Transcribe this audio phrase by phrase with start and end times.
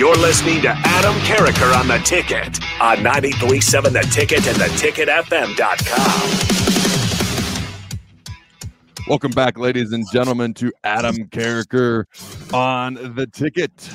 [0.00, 5.46] You're listening to Adam Carriker on the ticket on 937 The Ticket and theticketfm.com.
[9.06, 12.06] Welcome back, ladies and gentlemen, to Adam Carriker
[12.54, 13.90] on the ticket.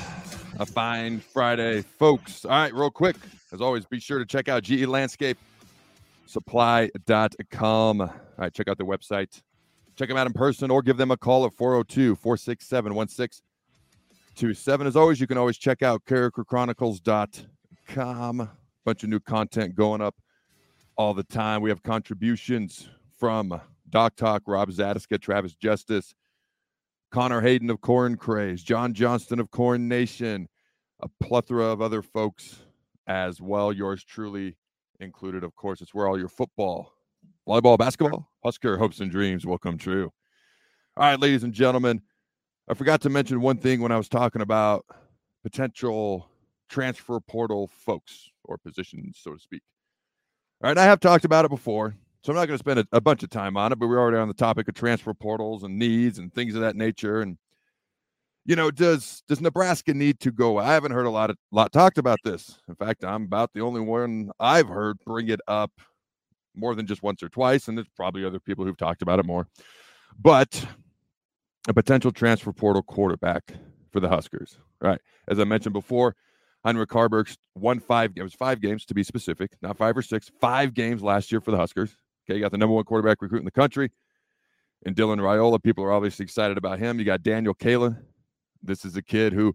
[0.60, 2.44] A fine Friday, folks.
[2.44, 3.16] All right, real quick.
[3.52, 5.38] As always, be sure to check out GE Landscape
[6.26, 8.00] Supply.com.
[8.00, 9.42] All right, check out their website.
[9.96, 12.94] Check them out in person or give them a call at 402 467
[14.54, 14.86] seven.
[14.86, 18.50] As always, you can always check out carrikerchronicles.com.
[18.84, 20.14] Bunch of new content going up
[20.96, 21.62] all the time.
[21.62, 23.58] We have contributions from
[23.88, 26.14] Doc Talk, Rob Zatechka, Travis Justice,
[27.10, 30.48] Connor Hayden of Corn Craze, John Johnston of Corn Nation,
[31.00, 32.56] a plethora of other folks
[33.06, 33.72] as well.
[33.72, 34.58] Yours truly
[35.00, 35.80] included, of course.
[35.80, 36.92] It's where all your football,
[37.48, 40.12] volleyball, basketball, Husker hopes and dreams will come true.
[40.96, 42.00] All right, ladies and gentlemen.
[42.68, 44.84] I forgot to mention one thing when I was talking about
[45.44, 46.28] potential
[46.68, 49.62] transfer portal folks or positions, so to speak.
[50.62, 52.86] All right, I have talked about it before, so I'm not going to spend a,
[52.92, 55.62] a, bunch of time on it, but we're already on the topic of transfer portals
[55.62, 57.20] and needs and things of that nature.
[57.20, 57.38] And
[58.46, 60.58] you know, does does Nebraska need to go?
[60.58, 62.58] I haven't heard a lot of lot talked about this.
[62.68, 65.70] In fact, I'm about the only one I've heard bring it up
[66.54, 69.26] more than just once or twice, and there's probably other people who've talked about it
[69.26, 69.46] more.
[70.18, 70.64] But
[71.68, 73.52] a potential transfer portal quarterback
[73.92, 74.58] for the Huskers.
[74.80, 75.00] Right.
[75.28, 76.14] As I mentioned before,
[76.64, 80.30] Heinrich Haarberg won five, it was five games to be specific, not five or six,
[80.40, 81.96] five games last year for the Huskers.
[82.28, 82.36] Okay.
[82.36, 83.90] You got the number one quarterback recruit in the country.
[84.84, 86.98] And Dylan Raiola, people are obviously excited about him.
[86.98, 87.98] You got Daniel Kaelin.
[88.62, 89.54] This is a kid who,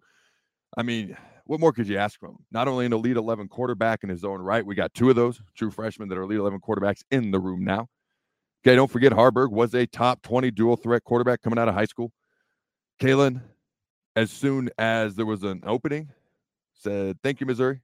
[0.78, 2.46] I mean, what more could you ask from him?
[2.52, 5.42] Not only an elite 11 quarterback in his own right, we got two of those
[5.56, 7.88] true freshmen that are elite 11 quarterbacks in the room now.
[8.64, 11.86] Okay, don't forget Haarberg was a top 20 dual threat quarterback coming out of high
[11.86, 12.12] school.
[13.02, 13.42] Kaelin,
[14.16, 16.10] as soon as there was an opening,
[16.74, 17.82] said, "Thank you, Missouri.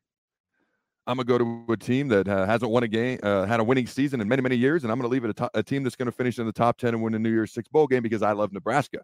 [1.08, 3.64] I'm gonna go to a team that uh, hasn't won a game, uh, had a
[3.64, 5.84] winning season in many, many years, and I'm gonna leave it a, to- a team
[5.84, 8.04] that's gonna finish in the top 10 and win a New Year's Six bowl game
[8.04, 9.00] because I love Nebraska,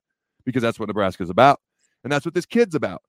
[0.45, 1.59] because that's what Nebraska's about,
[2.03, 3.01] and that's what this kid's about.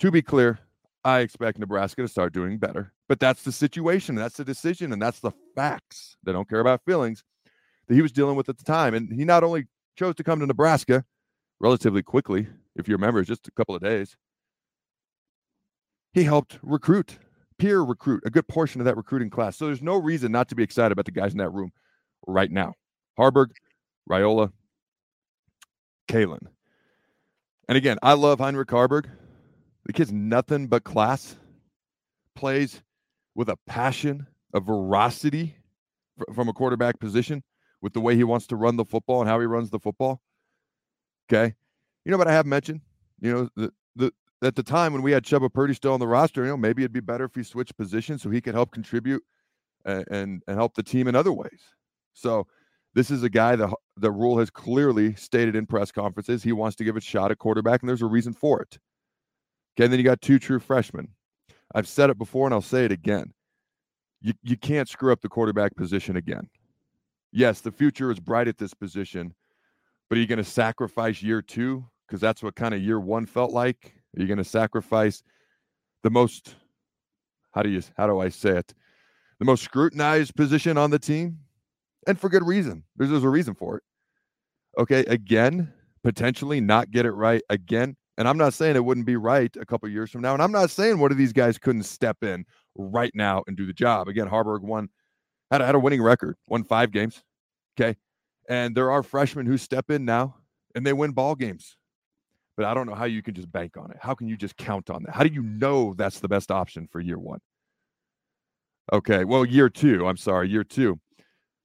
[0.00, 0.58] To be clear,
[1.04, 5.00] I expect Nebraska to start doing better, but that's the situation, that's the decision, and
[5.00, 6.16] that's the facts.
[6.24, 7.22] They don't care about feelings
[7.86, 8.94] that he was dealing with at the time.
[8.94, 11.04] And he not only chose to come to Nebraska
[11.60, 12.46] relatively quickly,
[12.76, 14.16] if you remember, just a couple of days,
[16.12, 17.18] he helped recruit,
[17.58, 19.56] peer recruit, a good portion of that recruiting class.
[19.56, 21.72] So there's no reason not to be excited about the guys in that room
[22.26, 22.74] right now.
[23.18, 23.50] Haarberg,
[24.10, 24.52] Raiola,
[26.08, 26.46] Kaelin.
[27.68, 29.06] And again, I love Heinrich Haarberg.
[29.86, 31.36] The kid's nothing but class,
[32.34, 32.82] plays
[33.34, 35.56] with a passion, a veracity
[36.34, 37.42] from a quarterback position
[37.84, 40.22] with the way he wants to run the football and how he runs the football.
[41.28, 41.54] Okay.
[42.06, 42.80] You know what I have mentioned?
[43.20, 46.08] You know, the, the at the time when we had Chubba Purdy still on the
[46.08, 48.70] roster, you know, maybe it'd be better if he switched positions so he could help
[48.70, 49.22] contribute
[49.84, 51.60] and, and, and help the team in other ways.
[52.14, 52.46] So
[52.94, 56.76] this is a guy that the Rhule has clearly stated in press conferences he wants
[56.76, 58.78] to give a shot at quarterback, and there's a reason for it.
[59.76, 61.08] Okay, and then you got two true freshmen.
[61.74, 63.34] I've said it before and I'll say it again.
[64.22, 66.48] You you can't screw up the quarterback position again
[67.34, 69.34] yes, the future is bright at this position,
[70.08, 71.84] but are you going to sacrifice year two?
[72.06, 73.94] Because that's what kind of year one felt like.
[74.16, 75.22] Are you going to sacrifice
[76.02, 76.54] the most
[77.52, 78.74] how do you how do I say it?
[79.38, 81.38] The most scrutinized position on the team,
[82.06, 82.84] and for good reason.
[82.96, 83.82] There's, there's a reason for it.
[84.78, 85.72] Okay, again,
[86.02, 87.96] potentially not get it right again.
[88.16, 90.34] And I'm not saying it wouldn't be right a couple years from now.
[90.34, 92.44] And I'm not saying one of these guys couldn't step in
[92.76, 94.08] right now and do the job.
[94.08, 94.88] Again, Haarberg won,
[95.50, 97.22] had a, had a winning record, won five games.
[97.78, 97.96] Okay.
[98.48, 100.36] And there are freshmen who step in now
[100.74, 101.76] and they win ball games.
[102.56, 103.96] But I don't know how you can just bank on it.
[104.00, 105.14] How can you just count on that?
[105.14, 107.40] How do you know that's the best option for year one?
[108.92, 109.24] Okay.
[109.24, 111.00] Well, year two, I'm sorry, year two,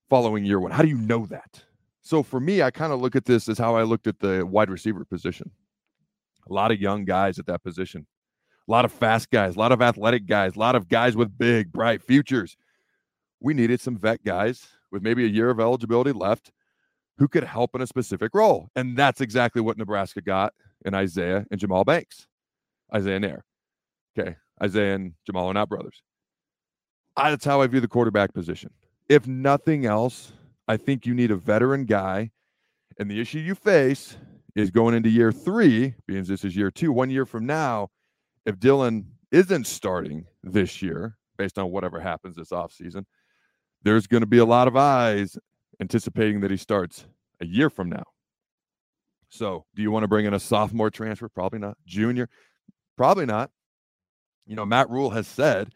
[0.09, 0.71] following year one.
[0.71, 1.63] How do you know that?
[2.01, 4.43] So for me, I kind of look at this as how I looked at the
[4.45, 5.51] wide receiver position.
[6.49, 8.07] A lot of young guys at that position,
[8.67, 11.37] a lot of fast guys, a lot of athletic guys, a lot of guys with
[11.37, 12.57] big, bright futures.
[13.39, 16.51] We needed some vet guys with maybe a year of eligibility left
[17.17, 18.69] who could help in a specific role.
[18.75, 20.53] And that's exactly what Nebraska got
[20.85, 22.27] in Isaiah and Jahmal Banks.
[22.93, 23.45] Isaiah and Air.
[24.17, 24.35] Okay.
[24.63, 26.01] Isaiah and Jahmal are not brothers.
[27.15, 28.71] I, that's how I view the quarterback position.
[29.09, 30.31] If nothing else,
[30.67, 32.31] I think you need a veteran guy.
[32.97, 34.17] And the issue you face
[34.55, 37.89] is going into year three, because this is year two, one year from now,
[38.45, 43.05] if Dylan isn't starting this year, based on whatever happens this offseason,
[43.83, 45.37] there's going to be a lot of eyes
[45.79, 47.05] anticipating that he starts
[47.41, 48.03] a year from now.
[49.29, 51.29] So, do you want to bring in a sophomore transfer?
[51.29, 51.77] Probably not.
[51.85, 52.29] Junior?
[52.97, 53.51] Probably not.
[54.47, 55.73] You know, Matt Rhule has said,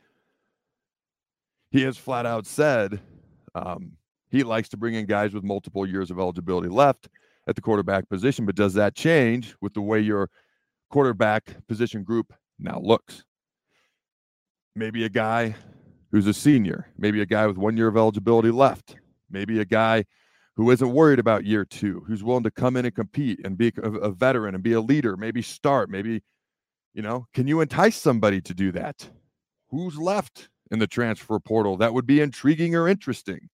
[1.69, 2.99] he has flat out said
[3.55, 3.93] um,
[4.29, 7.07] he likes to bring in guys with multiple years of eligibility left
[7.47, 8.45] at the quarterback position.
[8.45, 10.29] But does that change with the way your
[10.89, 13.23] quarterback position group now looks?
[14.75, 15.55] Maybe a guy
[16.13, 18.95] who's a senior, maybe a guy with one year of eligibility left,
[19.31, 20.05] maybe a guy
[20.55, 23.73] who isn't worried about year two, who's willing to come in and compete and be
[23.81, 26.21] a, a veteran and be a leader, maybe start, maybe,
[26.93, 29.09] you know, can you entice somebody to do that?
[29.71, 33.49] Who's left in the transfer portal that would be intriguing or interesting?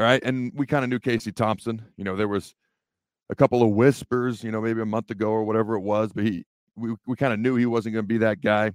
[0.00, 0.20] All right.
[0.24, 1.80] And we kind of knew Casey Thompson.
[1.96, 2.56] You know, there was
[3.30, 6.24] a couple of whispers, you know, maybe a month ago or whatever it was, but
[6.24, 6.44] he,
[6.74, 8.72] we, we kind of knew he wasn't going to be that guy.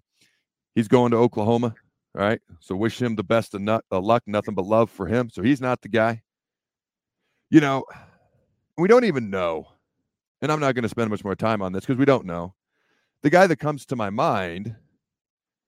[0.73, 1.75] He's going to Oklahoma.
[2.15, 2.39] Right.
[2.61, 5.29] So wish him the best of uh, luck, nothing but love for him.
[5.29, 6.21] So he's not the guy.
[7.49, 7.83] You know,
[8.77, 9.67] we don't even know.
[10.41, 12.53] And I'm not going to spend much more time on this because we don't know.
[13.21, 14.75] The guy that comes to my mind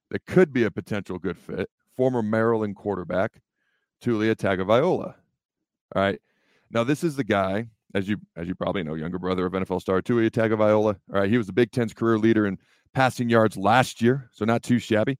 [0.09, 3.41] that could be a potential good fit, former Maryland quarterback,
[4.01, 5.15] Taulia Tagovailoa.
[5.95, 6.21] All right.
[6.71, 9.81] Now, this is the guy, as you as you probably know, younger brother of NFL
[9.81, 10.95] star Taulia Tagovailoa.
[10.95, 11.29] All right.
[11.29, 12.57] He was the Big Ten's career leader in
[12.94, 15.17] passing yards last year, so not too shabby.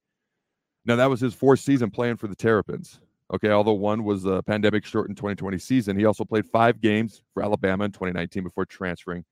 [0.88, 3.02] Now, that was his fourth season playing for the Terrapins.
[3.34, 7.44] Okay, although one was a pandemic shortened 2020 season, he also played five games for
[7.44, 9.26] Alabama in 2019 before transferring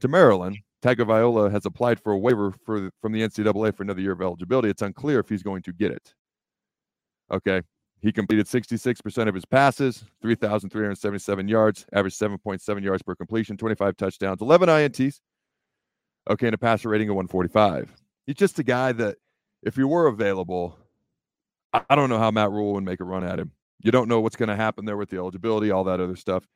[0.00, 0.58] to Maryland.
[0.82, 4.68] Tagovailoa has applied for a waiver for, from the NCAA for another year of eligibility.
[4.68, 6.14] It's unclear if he's going to get it.
[7.32, 7.62] Okay,
[8.02, 14.42] he completed 66% of his passes, 3,377 yards, averaged 7.7 yards per completion, 25 touchdowns,
[14.42, 15.20] 11 INTs.
[16.28, 17.90] Okay, and a passer rating of 145.
[18.26, 19.16] He's just a guy that
[19.62, 20.78] if he were available,
[21.72, 23.52] I don't know how Matt Rhule would make a run at him.
[23.80, 26.46] You don't know what's going to happen there with the eligibility, all that other stuff.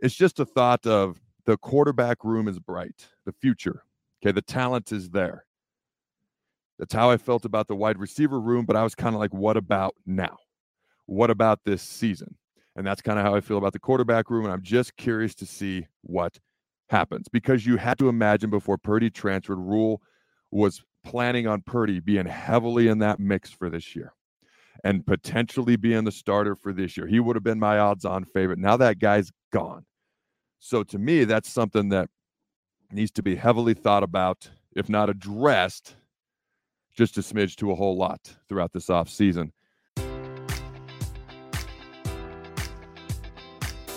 [0.00, 3.82] It's just a thought of the quarterback room is bright, the future.
[4.22, 5.44] Okay, the talent is there.
[6.78, 9.34] That's how I felt about the wide receiver room, but I was kind of like,
[9.34, 10.38] what about now?
[11.06, 12.36] What about this season?
[12.76, 14.44] And that's kind of how I feel about the quarterback room.
[14.44, 16.38] And I'm just curious to see what
[16.88, 20.00] happens because you had to imagine before Purdy transferred, Rhule
[20.50, 24.12] was planning on Purdy being heavily in that mix for this year
[24.84, 27.06] and potentially being the starter for this year.
[27.06, 28.58] He would have been my odds on favorite.
[28.58, 29.84] Now that guy's gone.
[30.58, 32.08] So to me, that's something that
[32.92, 35.96] needs to be heavily thought about, if not addressed,
[36.96, 39.08] just a smidge to a whole lot throughout this off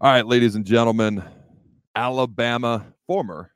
[0.00, 1.22] All right, ladies and gentlemen,
[1.94, 3.52] Alabama, former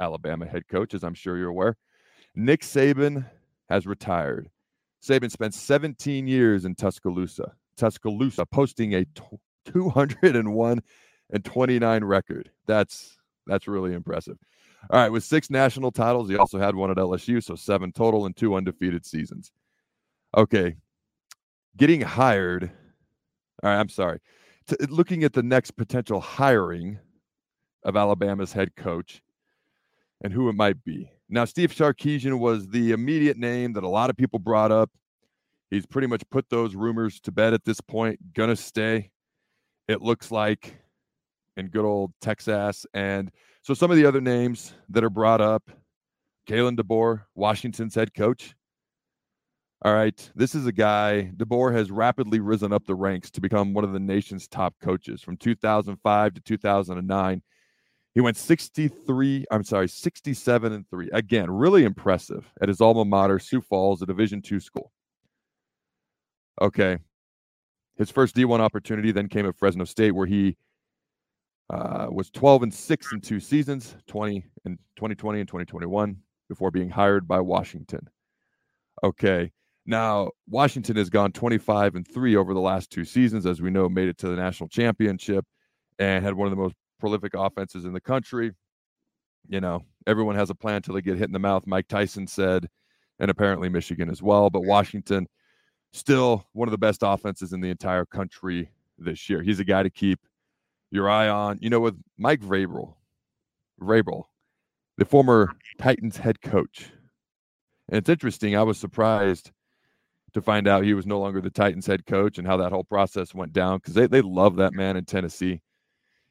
[0.00, 1.76] Alabama head coach, as I'm sure you're aware,
[2.34, 3.24] Nick Saban
[3.68, 4.50] has retired.
[5.00, 9.04] Saban spent 17 years in Tuscaloosa, Tuscaloosa, posting a
[9.64, 10.82] 201
[11.30, 12.50] and 29 record.
[12.66, 14.38] That's that's really impressive.
[14.90, 18.26] All right, with six national titles, he also had one at LSU, so seven total
[18.26, 19.52] and two undefeated seasons.
[20.36, 20.74] Okay,
[21.76, 22.72] getting hired.
[23.62, 24.18] All right, I'm sorry
[24.70, 26.98] to, looking at the next potential hiring
[27.84, 29.22] of Alabama's head coach
[30.22, 31.10] and who it might be.
[31.28, 34.90] Now, Steve Sarkisian was the immediate name that a lot of people brought up.
[35.70, 38.34] He's pretty much put those rumors to bed at this point.
[38.34, 39.10] Gonna stay,
[39.86, 40.76] it looks like,
[41.56, 42.86] in good old Texas.
[42.94, 43.30] And
[43.62, 45.70] so some of the other names that are brought up
[46.48, 48.56] Kalen DeBoer, Washington's head coach.
[49.82, 50.30] All right.
[50.34, 53.92] This is a guy, DeBoer has rapidly risen up the ranks to become one of
[53.94, 57.42] the nation's top coaches from 2005 to 2009.
[58.12, 61.10] He went 63, I'm sorry, 67 and 3.
[61.14, 64.92] Again, really impressive at his alma mater, Sioux Falls, a Division two school.
[66.60, 66.98] Okay.
[67.96, 70.58] His first D1 opportunity then came at Fresno State, where he
[71.70, 76.16] uh, was 12 and 6 in two seasons, 20 and 2020 and 2021,
[76.50, 78.10] before being hired by Washington.
[79.02, 79.52] Okay.
[79.86, 83.88] Now, Washington has gone 25 and 3 over the last two seasons, as we know,
[83.88, 85.44] made it to the national championship
[85.98, 88.52] and had one of the most prolific offenses in the country.
[89.48, 92.26] You know, everyone has a plan until they get hit in the mouth, Mike Tyson
[92.26, 92.68] said,
[93.18, 94.50] and apparently Michigan as well.
[94.50, 95.26] But Washington,
[95.92, 99.42] still one of the best offenses in the entire country this year.
[99.42, 100.20] He's a guy to keep
[100.90, 101.58] your eye on.
[101.60, 102.94] You know, with Mike Vrabel,
[103.80, 104.24] Vrabel,
[104.98, 106.90] the former Titans head coach.
[107.88, 108.56] And it's interesting.
[108.56, 109.50] I was surprised
[110.32, 112.84] to find out he was no longer the Titans head coach and how that whole
[112.84, 115.60] process went down because they, they love that man in Tennessee.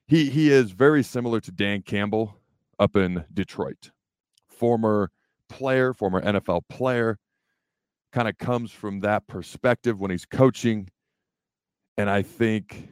[0.07, 2.37] He he is very similar to Dan Campbell
[2.79, 3.91] up in Detroit.
[4.47, 5.11] Former
[5.49, 7.19] player, former NFL player,
[8.11, 10.89] kind of comes from that perspective when he's coaching.
[11.97, 12.89] And I think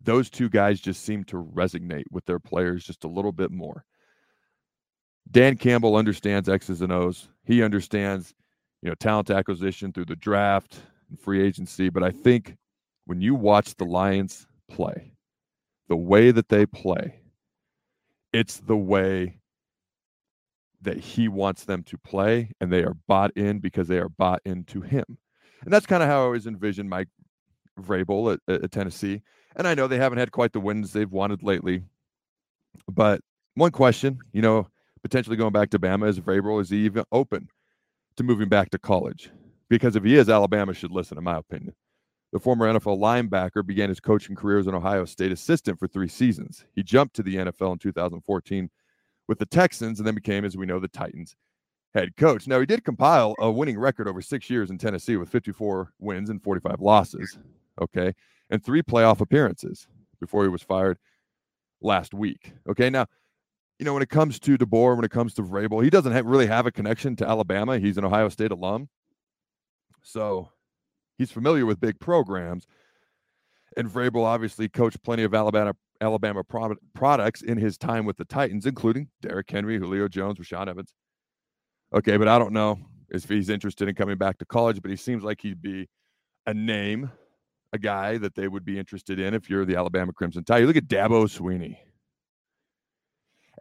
[0.00, 3.84] those two guys just seem to resonate with their players just a little bit more.
[5.30, 7.28] Dan Campbell understands X's and O's.
[7.44, 8.34] He understands
[8.82, 11.88] you know, talent acquisition through the draft and free agency.
[11.88, 12.56] But I think
[13.06, 15.12] when you watch the Lions play,
[15.88, 17.20] the way that they play,
[18.32, 19.38] it's the way
[20.82, 24.40] that he wants them to play, and they are bought in because they are bought
[24.44, 25.04] into him.
[25.64, 27.08] And that's kind of how I always envisioned Mike
[27.80, 29.22] Vrabel at, at Tennessee.
[29.56, 31.82] And I know they haven't had quite the wins they've wanted lately.
[32.86, 33.22] But
[33.54, 34.68] one question, you know,
[35.02, 37.48] potentially going back to Bama is Vrabel, is he even open
[38.18, 39.30] to moving back to college.
[39.68, 41.74] Because if he is, Alabama should listen, in my opinion.
[42.32, 46.08] The former NFL linebacker began his coaching career as an Ohio State assistant for three
[46.08, 46.64] seasons.
[46.74, 48.70] He jumped to the NFL in 2014
[49.28, 51.36] with the Texans and then became, as we know, the Titans
[51.94, 52.46] head coach.
[52.46, 56.28] Now, he did compile a winning record over six years in Tennessee with 54 wins
[56.28, 57.38] and 45 losses,
[57.80, 58.12] okay,
[58.50, 59.86] and three playoff appearances
[60.20, 60.98] before he was fired
[61.80, 62.52] last week.
[62.68, 63.06] Okay, now
[63.78, 66.46] you know, when it comes to DeBoer, when it comes to Vrabel, he doesn't really
[66.46, 67.78] have a connection to Alabama.
[67.78, 68.88] He's an Ohio State alum.
[70.02, 70.50] So
[71.16, 72.66] he's familiar with big programs.
[73.76, 78.24] And Vrabel obviously coached plenty of Alabama Alabama pro- products in his time with the
[78.24, 80.92] Titans, including Derrick Henry, Julio Jones, Rashaan Evans.
[81.92, 82.78] Okay, but I don't know
[83.10, 85.88] if he's interested in coming back to college, but he seems like he'd be
[86.46, 87.10] a name,
[87.72, 90.58] a guy that they would be interested in if you're the Alabama Crimson Tide.
[90.58, 91.76] You look at Dabo Swinney.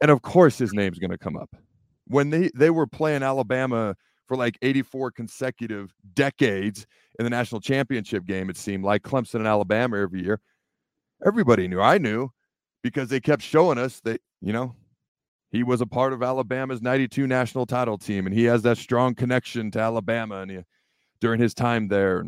[0.01, 1.49] And of course, his name's going to come up.
[2.07, 3.95] When they, they were playing Alabama
[4.27, 6.85] for like 84 consecutive decades
[7.19, 10.39] in the national championship game, it seemed like Clemson and Alabama every year.
[11.25, 11.81] everybody knew.
[11.81, 12.29] I knew
[12.83, 14.75] because they kept showing us that, you know,
[15.49, 19.15] he was a part of Alabama's 92 national title team and he has that strong
[19.15, 20.59] connection to Alabama and he,
[21.19, 22.25] during his time there.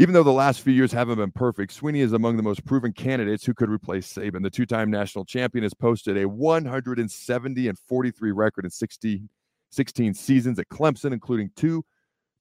[0.00, 2.90] Even though the last few years haven't been perfect, Swinney is among the most proven
[2.90, 4.42] candidates who could replace Saban.
[4.42, 9.28] The two-time national champion has posted a 170 and 43 record in 60,
[9.68, 11.84] 16 seasons at Clemson, including two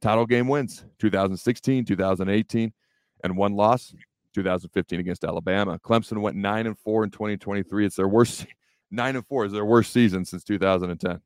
[0.01, 2.71] title game wins, 2016, 2018,
[3.25, 3.93] and one loss,
[4.35, 5.77] 2015 against Alabama.
[5.79, 7.85] Clemson went 9 and 4 in 2023.
[7.85, 8.45] It's their worst
[8.91, 11.11] 9 and 4 is their worst season since 2010.
[11.11, 11.19] All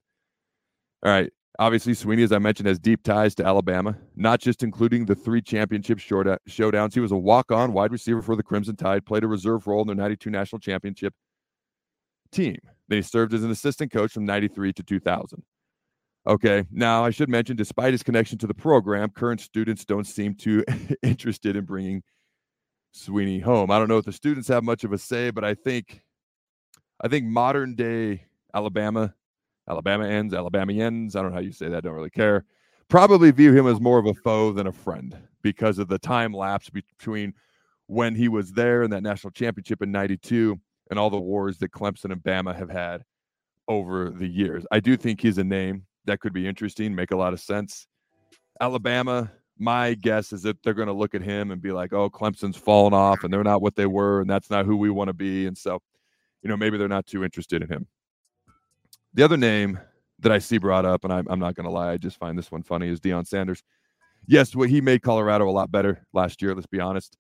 [1.04, 1.32] right.
[1.60, 5.42] Obviously, Swinney, as I mentioned, has deep ties to Alabama, not just including the three
[5.42, 6.94] championship showdowns.
[6.94, 9.82] He was a walk on wide receiver for the Crimson Tide, played a reserve role
[9.82, 11.14] in their 92 national championship
[12.32, 12.58] team.
[12.88, 15.44] Then he served as an assistant coach from 93 to 2000.
[16.26, 20.34] Okay, now I should mention, despite his connection to the program, current students don't seem
[20.36, 20.64] too
[21.04, 22.02] interested in bringing
[22.96, 23.70] Swinney home.
[23.70, 26.02] I don't know if the students have much of a say, but I think,
[27.02, 29.14] I think modern day Alabama
[29.70, 31.16] Alabama ends, Alabama ends.
[31.16, 31.78] I don't know how you say that.
[31.78, 32.46] I Don't really care.
[32.90, 36.34] Probably view him as more of a foe than a friend because of the time
[36.34, 37.34] lapse between
[37.88, 41.72] when he was there in that national championship in 92 and all the wars that
[41.72, 43.04] Clemson and Bama have had
[43.68, 44.66] over the years.
[44.72, 47.88] I do think he's a name that could be interesting, make a lot of sense.
[48.60, 52.10] Alabama, my guess is that they're going to look at him and be like, oh,
[52.10, 55.08] Clemson's fallen off and they're not what they were, and that's not who we want
[55.08, 55.48] to be.
[55.48, 55.82] And so,
[56.42, 57.88] you know, maybe they're not too interested in him.
[59.14, 59.80] The other name
[60.20, 62.38] that I see brought up, and I'm, I'm not going to lie, I just find
[62.38, 63.64] this one funny, is Deion Sanders.
[64.26, 66.56] Yes, what he made Colorado a lot better last year.
[66.56, 67.18] Let's be honest.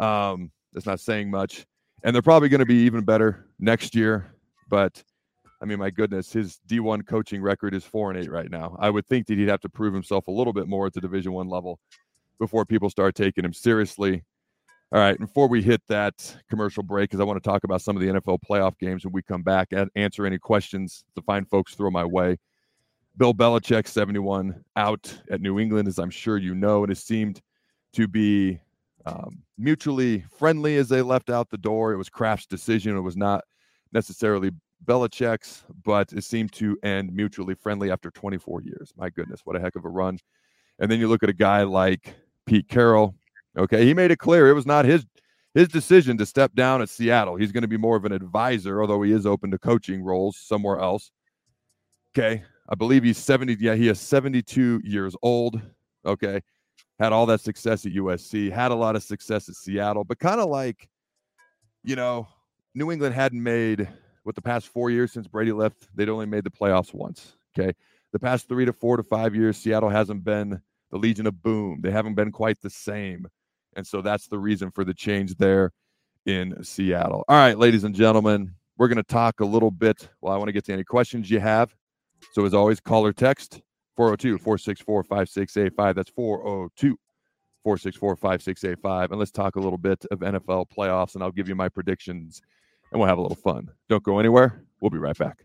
[0.00, 1.66] Um, that's not saying much,
[2.02, 4.34] and they're probably going to be even better next year.
[4.68, 5.02] But
[5.62, 8.76] I mean, my goodness, his D1 coaching record is four and eight right now.
[8.78, 11.00] I would think that he'd have to prove himself a little bit more at the
[11.00, 11.78] Division One level
[12.38, 14.24] before people start taking him seriously.
[14.94, 17.96] All right, before we hit that commercial break, because I want to talk about some
[17.96, 21.46] of the NFL playoff games when we come back and answer any questions the fine
[21.46, 22.38] folks throw my way.
[23.16, 27.42] Bill Belichick, 71, out at New England, as I'm sure you know, and it seemed
[27.94, 28.60] to be
[29.04, 31.92] um, mutually friendly as they left out the door.
[31.92, 32.96] It was Kraft's decision.
[32.96, 33.42] It was not
[33.92, 34.52] necessarily
[34.84, 38.92] Belichick's, but it seemed to end mutually friendly after 24 years.
[38.96, 40.20] My goodness, what a heck of a run.
[40.78, 42.14] And then you look at a guy like
[42.46, 43.16] Pete Carroll,
[43.56, 45.06] Okay, he made it clear it was not his
[45.54, 47.36] his decision to step down at Seattle.
[47.36, 50.36] He's going to be more of an advisor, although he is open to coaching roles
[50.36, 51.12] somewhere else.
[52.12, 53.56] Okay, I believe he's 70.
[53.60, 55.60] Yeah, he is 72 years old.
[56.04, 56.40] Okay,
[56.98, 60.40] had all that success at USC, had a lot of success at Seattle, but kind
[60.40, 60.88] of like,
[61.82, 62.28] you know,
[62.74, 63.88] New England hadn't made
[64.24, 67.36] what the past four years since Brady left, they'd only made the playoffs once.
[67.56, 67.72] Okay,
[68.12, 71.80] the past three to four to five years, Seattle hasn't been the Legion of Boom.
[71.80, 73.26] They haven't been quite the same.
[73.76, 75.72] And so that's the reason for the change there
[76.26, 77.24] in Seattle.
[77.28, 80.08] All right, ladies and gentlemen, we're going to talk a little bit.
[80.20, 81.74] Well, I want to get to any questions you have.
[82.32, 83.60] So, as always, call or text
[83.96, 85.94] 402 464 5685.
[85.94, 86.98] That's 402
[87.62, 89.10] 464 5685.
[89.10, 92.42] And let's talk a little bit of NFL playoffs, and I'll give you my predictions
[92.94, 93.70] and we'll have a little fun.
[93.88, 94.62] Don't go anywhere.
[94.80, 95.44] We'll be right back.